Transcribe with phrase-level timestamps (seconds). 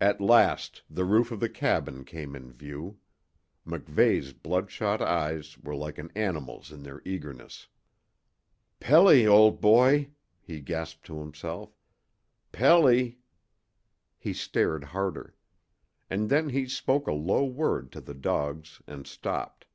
[0.00, 2.98] At last the roof of the cabin came in view.
[3.64, 7.68] MacVeigh's bloodshot eyes were like an animal's in their eagerness.
[8.80, 10.10] "Pelly, old boy,"
[10.40, 11.72] he gasped to himself.
[12.50, 13.20] "Pelly"
[14.18, 15.36] He stared harder.
[16.10, 19.66] And then he spoke a low word to the dogs and stopped.